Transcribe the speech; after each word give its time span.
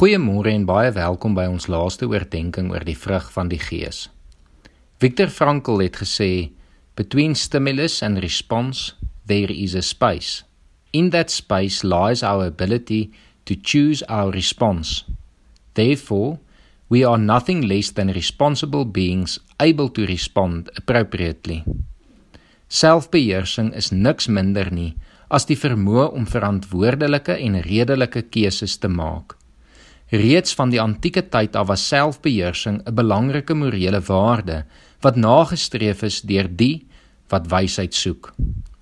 Goeiemôre 0.00 0.48
en 0.48 0.62
baie 0.64 0.88
welkom 0.96 1.34
by 1.36 1.42
ons 1.52 1.66
laaste 1.68 2.06
oordeenking 2.08 2.70
oor 2.72 2.86
die 2.88 2.96
vrug 2.96 3.26
van 3.34 3.50
die 3.52 3.58
Gees. 3.60 4.06
Viktor 4.96 5.28
Frankl 5.28 5.82
het 5.82 5.98
gesê, 6.00 6.52
"Between 6.96 7.34
stimulus 7.34 8.00
and 8.02 8.22
response, 8.24 8.94
there 9.26 9.52
is 9.52 9.74
a 9.74 9.82
space. 9.82 10.42
In 10.92 11.10
that 11.10 11.30
space 11.30 11.84
lies 11.84 12.22
our 12.22 12.46
ability 12.46 13.10
to 13.44 13.54
choose 13.62 14.02
our 14.08 14.32
response. 14.32 15.04
Therefore, 15.74 16.38
we 16.88 17.04
are 17.04 17.18
nothing 17.18 17.68
less 17.68 17.92
than 17.92 18.12
responsible 18.12 18.86
beings 18.86 19.38
able 19.58 19.90
to 19.90 20.06
respond 20.06 20.70
appropriately." 20.76 21.64
Selfbeheersing 22.70 23.74
is 23.74 23.90
niks 23.90 24.28
minder 24.28 24.72
nie 24.72 24.96
as 25.30 25.44
die 25.44 25.56
vermoë 25.56 26.12
om 26.12 26.26
verantwoordelike 26.26 27.36
en 27.36 27.60
redelike 27.60 28.22
keuses 28.22 28.78
te 28.78 28.88
maak. 28.88 29.39
Reeds 30.10 30.54
van 30.58 30.72
die 30.72 30.80
antieke 30.82 31.22
tyd 31.30 31.54
af 31.54 31.68
was 31.68 31.86
selfbeheersing 31.86 32.80
'n 32.82 32.94
belangrike 32.94 33.54
morele 33.54 34.00
waarde 34.00 34.64
wat 35.00 35.16
nagestreef 35.16 36.02
is 36.02 36.20
deur 36.20 36.48
die 36.50 36.86
wat 37.28 37.46
wysheid 37.46 37.94
soek. 37.94 38.34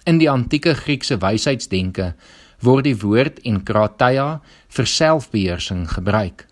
In 0.05 0.19
die 0.19 0.31
antieke 0.31 0.75
Griekse 0.75 1.19
wysheidsdenke 1.19 2.15
word 2.61 2.85
die 2.85 2.97
woord 2.97 3.41
enkrateia 3.45 4.41
vir 4.69 4.87
selfbeheersing 4.87 5.89
gebruik. 5.91 6.47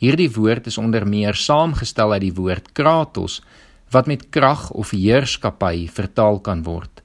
Hierdie 0.00 0.32
woord 0.32 0.66
is 0.66 0.78
onder 0.78 1.06
meer 1.06 1.34
saamgestel 1.34 2.12
uit 2.12 2.20
die 2.20 2.34
woord 2.34 2.72
kratos 2.72 3.42
wat 3.90 4.06
met 4.06 4.30
krag 4.30 4.70
of 4.70 4.90
heerskappy 4.90 5.88
vertaal 5.88 6.40
kan 6.40 6.62
word. 6.62 7.02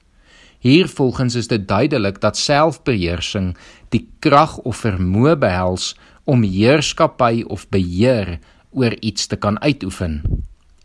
Hier 0.60 0.88
volgens 0.88 1.36
is 1.36 1.48
dit 1.48 1.68
duidelik 1.68 2.22
dat 2.22 2.38
selfbeheersing 2.38 3.58
die 3.90 4.08
krag 4.20 4.58
of 4.58 4.84
vermoë 4.86 5.36
behels 5.36 5.96
om 6.24 6.44
heerskappy 6.44 7.44
of 7.48 7.68
beheer 7.70 8.40
oor 8.72 8.96
iets 9.00 9.28
te 9.28 9.36
kan 9.36 9.60
uitoefen. 9.62 10.22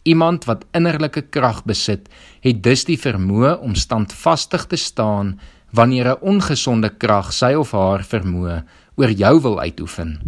Iemand 0.07 0.45
wat 0.47 0.65
innerlike 0.73 1.23
krag 1.35 1.65
besit, 1.67 2.09
het 2.41 2.63
dus 2.63 2.85
die 2.87 2.99
vermoë 2.99 3.57
om 3.63 3.75
standvastig 3.75 4.67
te 4.71 4.77
staan 4.77 5.39
wanneer 5.71 6.09
'n 6.09 6.23
ongesonde 6.23 6.91
krag 6.91 7.33
sy 7.33 7.53
of 7.55 7.73
haar 7.73 8.05
vermoë 8.05 8.65
oor 8.97 9.11
jou 9.11 9.41
wil 9.41 9.61
uitoefen. 9.61 10.21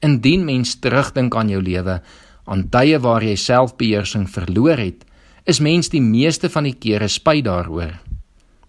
Indien 0.00 0.44
mens 0.44 0.74
terugdink 0.74 1.34
aan 1.36 1.48
jou 1.48 1.62
lewe, 1.62 2.02
aan 2.44 2.68
tye 2.68 2.98
waar 2.98 3.22
jy 3.22 3.36
selfbeheersing 3.36 4.30
verloor 4.30 4.76
het, 4.76 5.04
is 5.44 5.60
mens 5.60 5.88
die 5.88 6.02
meeste 6.02 6.50
van 6.50 6.64
die 6.64 6.76
kere 6.78 7.08
spyt 7.08 7.44
daaroor. 7.44 8.00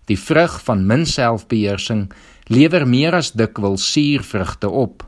Die 0.06 0.20
vrug 0.20 0.64
van 0.64 0.86
min 0.88 1.06
selfbeheersing 1.06 2.12
lewer 2.48 2.88
meer 2.88 3.16
as 3.16 3.32
dikwels 3.32 3.92
suurvrugte 3.92 4.70
op 4.70 5.04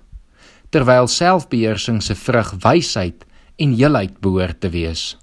terwyl 0.69 1.07
selfbeheersing 1.07 2.01
se 2.03 2.15
vrug 2.15 2.53
wysheid 2.63 3.25
en 3.57 3.73
heelheid 3.77 4.19
behoort 4.21 4.59
te 4.61 4.69
wees. 4.73 5.15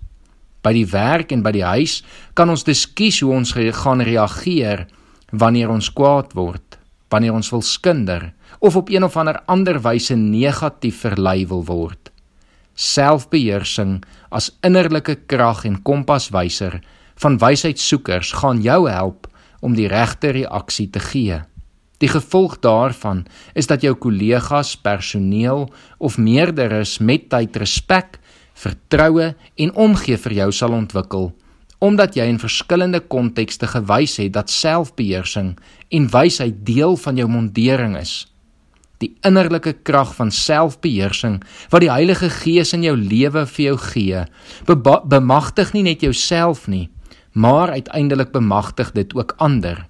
By 0.65 0.73
die 0.73 0.87
werk 0.89 1.33
en 1.35 1.43
by 1.45 1.53
die 1.53 1.67
huis 1.67 2.01
kan 2.35 2.51
ons 2.51 2.65
dus 2.65 2.87
kies 2.97 3.21
hoe 3.21 3.35
ons 3.37 3.53
gaan 3.53 4.01
reageer 4.01 4.87
wanneer 5.31 5.71
ons 5.71 5.91
kwaad 5.93 6.33
word, 6.35 6.79
wanneer 7.13 7.37
ons 7.37 7.51
wil 7.53 7.63
skinder 7.63 8.33
of 8.65 8.77
op 8.77 8.91
een 8.91 9.05
of 9.05 9.17
ander 9.21 9.41
ander 9.47 9.81
wyse 9.85 10.17
negatief 10.17 11.03
verlei 11.05 11.45
wil 11.47 11.65
word. 11.69 12.11
Selfbeheersing 12.75 14.01
as 14.35 14.51
innerlike 14.67 15.19
krag 15.31 15.65
en 15.69 15.83
kompaswyser 15.83 16.81
van 17.23 17.39
wysheidsoekers 17.39 18.33
gaan 18.41 18.63
jou 18.65 18.89
help 18.91 19.29
om 19.61 19.77
die 19.77 19.89
regte 19.89 20.33
reaksie 20.35 20.89
te 20.91 21.01
gee. 21.01 21.43
Die 22.05 22.11
gevolg 22.13 22.59
daarvan 22.61 23.23
is 23.57 23.71
dat 23.71 23.81
jou 23.81 23.95
kollegas, 23.97 24.75
personeel 24.77 25.71
of 25.97 26.19
meerderes 26.21 26.99
met 27.01 27.31
tyd 27.33 27.57
respek, 27.57 28.19
vertroue 28.61 29.31
en 29.57 29.73
omgee 29.73 30.19
vir 30.21 30.37
jou 30.43 30.51
sal 30.53 30.77
ontwikkel 30.77 31.33
omdat 31.85 32.15
jy 32.17 32.25
in 32.31 32.39
verskillende 32.41 33.01
kontekste 33.13 33.67
gewys 33.69 34.15
het 34.17 34.33
dat 34.33 34.49
selfbeheersing 34.49 35.51
en 35.93 36.07
wysheid 36.09 36.63
deel 36.65 36.97
van 36.97 37.19
jou 37.21 37.27
mondering 37.29 37.99
is. 38.01 38.15
Die 39.03 39.11
innerlike 39.27 39.75
krag 39.85 40.15
van 40.17 40.33
selfbeheersing 40.33 41.43
wat 41.75 41.85
die 41.85 41.93
Heilige 41.93 42.31
Gees 42.33 42.73
in 42.73 42.87
jou 42.87 42.95
lewe 42.97 43.45
vir 43.45 43.65
jou 43.67 43.77
gee, 43.91 44.25
bemagtig 44.65 45.75
nie 45.77 45.85
net 45.91 46.07
jouself 46.07 46.65
nie, 46.73 46.87
maar 47.33 47.75
uiteindelik 47.77 48.33
bemagtig 48.33 48.95
dit 48.97 49.13
ook 49.19 49.37
ander. 49.37 49.85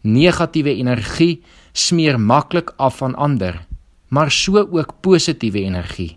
Negatiewe 0.00 0.74
energie 0.80 1.42
smeer 1.72 2.20
maklik 2.20 2.72
af 2.76 2.96
van 2.96 3.14
ander, 3.14 3.66
maar 4.08 4.30
so 4.30 4.58
ook 4.58 4.94
positiewe 5.00 5.60
energie. 5.60 6.16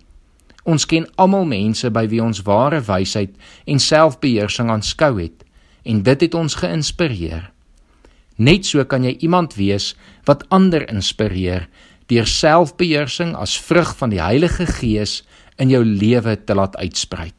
Ons 0.63 0.85
ken 0.87 1.09
almal 1.19 1.45
mense 1.45 1.89
by 1.91 2.05
wie 2.07 2.21
ons 2.23 2.41
ware 2.47 2.79
wysheid 2.87 3.35
en 3.67 3.79
selfbeheersing 3.79 4.71
aanskou 4.71 5.17
het 5.19 5.43
en 5.83 6.03
dit 6.03 6.21
het 6.23 6.35
ons 6.39 6.55
geïnspireer. 6.55 7.49
Net 8.39 8.65
so 8.65 8.83
kan 8.87 9.03
jy 9.03 9.17
iemand 9.19 9.57
wees 9.59 9.93
wat 10.25 10.47
ander 10.49 10.87
inspireer 10.89 11.67
deur 12.07 12.27
selfbeheersing 12.27 13.35
as 13.35 13.59
vrug 13.59 13.93
van 13.99 14.11
die 14.11 14.21
Heilige 14.23 14.65
Gees 14.79 15.21
in 15.59 15.71
jou 15.71 15.83
lewe 15.83 16.37
te 16.45 16.55
laat 16.55 16.75
uitsprei. 16.79 17.31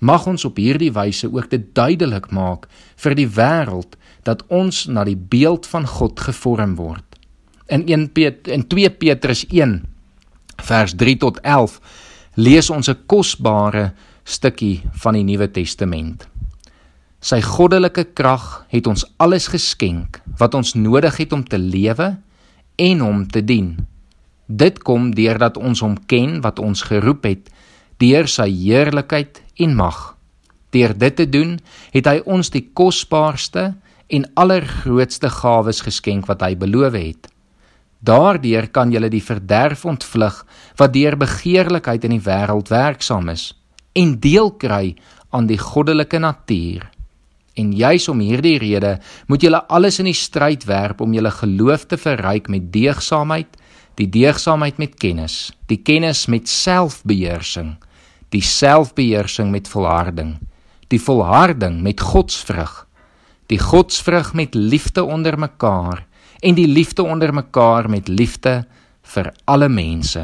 Mag 0.00 0.26
ons 0.26 0.44
op 0.48 0.56
hierdie 0.56 0.92
wyse 0.96 1.28
ook 1.28 1.50
dit 1.52 1.64
duidelik 1.76 2.30
maak 2.32 2.66
vir 2.96 3.14
die 3.18 3.28
wêreld 3.28 3.98
dat 4.24 4.42
ons 4.48 4.86
na 4.88 5.04
die 5.04 5.16
beeld 5.16 5.68
van 5.68 5.86
God 5.86 6.20
gevorm 6.20 6.74
word. 6.80 7.04
In 7.68 7.84
1 7.86 8.08
Pet 8.16 8.48
in 8.48 8.64
2 8.68 8.90
Petrus 8.96 9.44
1 9.48 9.82
vers 10.64 10.96
3 10.96 11.16
tot 11.20 11.40
11 11.44 11.80
lees 12.40 12.70
ons 12.70 12.88
'n 12.88 12.98
kosbare 13.06 13.92
stukkie 14.24 14.82
van 15.02 15.14
die 15.14 15.24
Nuwe 15.24 15.50
Testament. 15.50 16.28
Sy 17.20 17.40
goddelike 17.44 18.04
krag 18.16 18.64
het 18.68 18.86
ons 18.86 19.04
alles 19.18 19.48
geskenk 19.48 20.22
wat 20.38 20.54
ons 20.54 20.74
nodig 20.74 21.16
het 21.16 21.32
om 21.32 21.44
te 21.44 21.58
lewe 21.58 22.16
en 22.76 23.00
hom 23.00 23.28
te 23.28 23.44
dien. 23.44 23.76
Dit 24.46 24.80
kom 24.82 25.10
deurdat 25.14 25.56
ons 25.56 25.80
hom 25.80 25.98
ken 26.06 26.40
wat 26.40 26.58
ons 26.58 26.82
geroep 26.82 27.24
het 27.24 27.50
deur 28.00 28.28
sy 28.28 28.48
heerlikheid 28.48 29.42
en 29.60 29.76
mag. 29.76 30.00
Deur 30.70 30.94
dit 30.98 31.16
te 31.16 31.26
doen, 31.28 31.58
het 31.94 32.06
hy 32.06 32.20
ons 32.24 32.50
die 32.50 32.64
kosbaarste 32.74 33.72
en 34.10 34.26
allergrootste 34.38 35.30
gawes 35.40 35.82
geskenk 35.86 36.28
wat 36.30 36.42
hy 36.46 36.54
beloof 36.58 36.96
het. 36.98 37.30
Daardeur 38.00 38.70
kan 38.72 38.92
jy 38.92 39.08
die 39.12 39.22
verderf 39.22 39.84
ontvlug 39.84 40.44
wat 40.80 40.94
deur 40.94 41.18
begeerlikheid 41.20 42.06
in 42.08 42.16
die 42.16 42.24
wêreld 42.24 42.70
werksaam 42.72 43.28
is 43.28 43.50
en 43.98 44.14
deel 44.22 44.52
kry 44.62 44.94
aan 45.34 45.48
die 45.50 45.58
goddelike 45.58 46.18
natuur. 46.22 46.86
En 47.58 47.72
juis 47.76 48.06
om 48.08 48.20
hierdie 48.22 48.56
rede 48.62 48.94
moet 49.28 49.42
julle 49.42 49.60
alles 49.68 49.98
in 50.00 50.08
die 50.08 50.16
stryd 50.16 50.64
werp 50.70 51.02
om 51.02 51.12
julle 51.12 51.32
geloof 51.34 51.88
te 51.90 51.98
verryk 51.98 52.48
met 52.48 52.70
deegsaamheid, 52.72 53.50
die 53.98 54.08
deegsaamheid 54.08 54.78
met 54.78 54.96
kennis, 55.02 55.50
die 55.68 55.82
kennis 55.82 56.24
met 56.30 56.48
selfbeheersing, 56.48 57.74
die 58.30 58.44
selfbeheersing 58.44 59.50
met 59.50 59.68
volharding, 59.68 60.36
die 60.88 61.00
volharding 61.02 61.80
met 61.82 62.00
godsvrug 62.00 62.86
die 63.50 63.58
godsvrug 63.58 64.32
met 64.38 64.54
liefde 64.54 65.02
onder 65.04 65.38
mekaar 65.38 66.06
en 66.40 66.54
die 66.54 66.68
liefde 66.68 67.02
onder 67.02 67.34
mekaar 67.34 67.90
met 67.90 68.08
liefde 68.08 68.62
vir 69.14 69.32
alle 69.44 69.68
mense. 69.68 70.22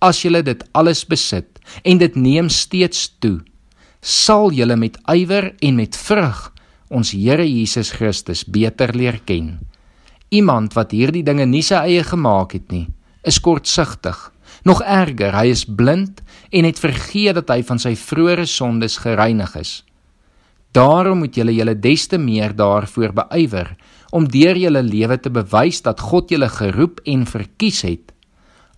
As 0.00 0.22
julle 0.24 0.40
dit 0.42 0.62
alles 0.72 1.04
besit 1.04 1.60
en 1.84 2.00
dit 2.00 2.16
neem 2.16 2.48
steeds 2.48 3.10
toe, 3.20 3.40
sal 4.00 4.48
julle 4.56 4.78
met 4.80 4.96
ywer 5.12 5.52
en 5.60 5.76
met 5.76 5.96
vrug 5.96 6.46
ons 6.90 7.12
Here 7.14 7.44
Jesus 7.44 7.92
Christus 7.94 8.42
beter 8.48 8.94
leer 8.96 9.20
ken. 9.28 9.58
Iemand 10.30 10.74
wat 10.74 10.96
hierdie 10.96 11.22
dinge 11.26 11.44
nie 11.46 11.62
sy 11.62 11.84
eie 11.92 12.02
gemaak 12.06 12.56
het 12.56 12.72
nie, 12.72 12.88
is 13.22 13.38
kortsigtig. 13.38 14.16
Nog 14.64 14.82
erger, 14.82 15.34
hy 15.36 15.50
is 15.52 15.64
blind 15.64 16.22
en 16.50 16.66
het 16.68 16.78
vergeet 16.78 17.38
dat 17.38 17.52
hy 17.52 17.62
van 17.66 17.78
sy 17.78 17.94
vroeë 17.96 18.46
sondes 18.48 18.98
gereinig 19.04 19.54
is. 19.60 19.80
Daarom 20.72 21.24
moet 21.24 21.34
julle 21.34 21.54
julle 21.54 21.74
des 21.74 22.06
te 22.06 22.18
meer 22.18 22.54
daarvoor 22.54 23.12
beywer 23.24 23.74
om 24.14 24.28
deur 24.28 24.58
julle 24.58 24.82
lewe 24.82 25.16
te 25.18 25.30
bewys 25.30 25.82
dat 25.82 26.00
God 26.00 26.30
julle 26.30 26.48
geroep 26.48 27.00
en 27.06 27.26
verkies 27.26 27.82
het. 27.86 28.12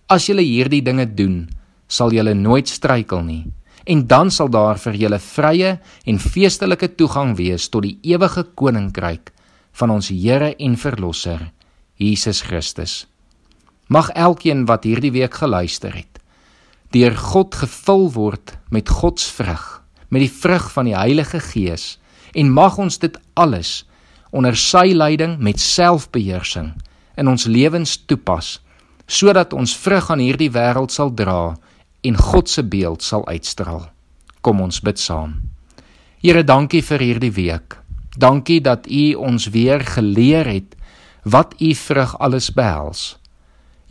As 0.09 0.29
julle 0.29 0.41
hierdie 0.45 0.81
dinge 0.81 1.05
doen, 1.05 1.45
sal 1.87 2.13
julle 2.13 2.33
nooit 2.33 2.69
struikel 2.69 3.21
nie 3.25 3.43
en 3.83 4.05
dan 4.07 4.31
sal 4.31 4.47
daar 4.47 4.79
vir 4.79 4.95
julle 4.95 5.19
vrye 5.19 5.71
en 6.07 6.19
feestelike 6.19 6.93
toegang 6.95 7.33
wees 7.35 7.67
tot 7.69 7.83
die 7.83 7.97
ewige 8.13 8.45
koninkryk 8.55 9.33
van 9.79 9.91
ons 9.91 10.07
Here 10.13 10.53
en 10.55 10.77
Verlosser, 10.77 11.51
Jesus 11.99 12.41
Christus. 12.47 13.03
Mag 13.93 14.09
elkeen 14.17 14.65
wat 14.65 14.87
hierdie 14.89 15.13
week 15.13 15.37
geluister 15.43 15.93
het, 15.93 16.17
deur 16.95 17.13
God 17.17 17.53
gevul 17.61 18.09
word 18.17 18.57
met 18.73 18.89
God 18.89 19.21
se 19.21 19.29
vrug 19.37 19.83
met 20.13 20.21
die 20.21 20.31
vrug 20.31 20.67
van 20.71 20.85
die 20.85 20.97
Heilige 20.97 21.39
Gees 21.41 21.97
en 22.37 22.53
mag 22.53 22.77
ons 22.77 22.99
dit 23.01 23.15
alles 23.33 23.83
onder 24.33 24.57
sy 24.57 24.91
leiding 24.93 25.39
met 25.41 25.61
selfbeheersing 25.61 26.69
in 27.17 27.29
ons 27.29 27.47
lewens 27.49 27.95
toepas 28.05 28.59
sodat 29.09 29.55
ons 29.57 29.73
vrug 29.77 30.11
aan 30.13 30.21
hierdie 30.21 30.51
wêreld 30.53 30.93
sal 30.93 31.09
dra 31.17 31.55
en 32.05 32.19
God 32.19 32.49
se 32.51 32.63
beeld 32.63 33.03
sal 33.03 33.25
uitstraal. 33.27 33.87
Kom 34.43 34.61
ons 34.61 34.81
bid 34.83 34.99
saam. 34.99 35.37
Here, 36.23 36.43
dankie 36.43 36.81
vir 36.83 37.03
hierdie 37.03 37.31
week. 37.31 37.77
Dankie 38.19 38.59
dat 38.63 38.87
U 38.87 39.03
ons 39.29 39.47
weer 39.55 39.83
geleer 39.95 40.49
het 40.49 40.75
wat 41.23 41.55
U 41.59 41.73
vrug 41.73 42.15
alles 42.19 42.49
behels. 42.53 43.03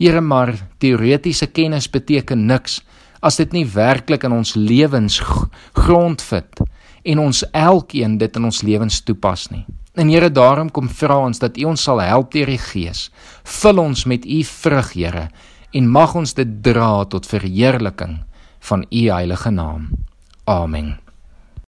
Here, 0.01 0.21
maar 0.21 0.55
teoretiese 0.81 1.47
kennis 1.47 1.89
beteken 1.89 2.45
niks 2.47 2.81
as 3.23 3.37
dit 3.39 3.53
nie 3.55 3.65
werklik 3.65 4.25
in 4.27 4.35
ons 4.35 4.55
lewens 4.55 5.19
grondvit 5.85 6.63
en 7.03 7.19
ons 7.19 7.43
elkeen 7.51 8.17
dit 8.17 8.39
in 8.39 8.49
ons 8.49 8.61
lewens 8.63 8.99
toepas 9.05 9.47
nie. 9.51 9.65
En 9.93 10.09
Here, 10.09 10.29
daarom 10.29 10.71
kom 10.73 10.89
vra 10.89 11.19
ons 11.27 11.39
dat 11.39 11.57
U 11.61 11.69
ons 11.73 11.83
sal 11.89 12.01
help 12.01 12.31
deur 12.33 12.49
die 12.49 12.59
Gees. 12.59 13.09
Vul 13.61 13.79
ons 13.83 14.05
met 14.09 14.25
U 14.25 14.41
vrug, 14.49 14.93
Here, 14.97 15.27
en 15.73 15.89
mag 15.89 16.15
ons 16.17 16.33
dit 16.33 16.57
dra 16.65 17.05
tot 17.05 17.29
verheerliking 17.29 18.23
van 18.69 18.85
U 18.89 19.05
heilige 19.11 19.51
naam. 19.53 19.91
Amen. 20.49 20.97